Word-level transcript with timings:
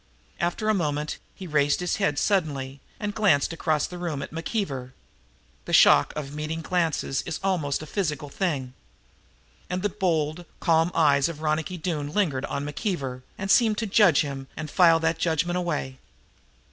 After 0.39 0.67
a 0.67 0.73
moment 0.73 1.19
he 1.35 1.45
raised 1.45 1.79
his 1.79 1.97
head 1.97 2.17
suddenly 2.17 2.81
and 2.99 3.13
glanced 3.13 3.53
across 3.53 3.85
the 3.85 3.99
room 3.99 4.23
at 4.23 4.31
McKeever. 4.31 4.93
The 5.65 5.73
shock 5.73 6.11
of 6.15 6.33
meeting 6.33 6.63
glances 6.63 7.21
is 7.21 7.39
almost 7.43 7.83
a 7.83 7.85
physical 7.85 8.27
thing. 8.27 8.73
And 9.69 9.83
the 9.83 9.89
bold, 9.89 10.45
calm 10.59 10.89
eyes 10.95 11.29
of 11.29 11.43
Ronicky 11.43 11.77
Doone 11.77 12.11
lingered 12.13 12.45
on 12.45 12.65
McKeever 12.65 13.21
and 13.37 13.51
seemed 13.51 13.77
to 13.77 13.85
judge 13.85 14.21
him 14.21 14.47
and 14.57 14.71
file 14.71 14.99
that 15.01 15.19
judgment 15.19 15.57
away. 15.57 15.99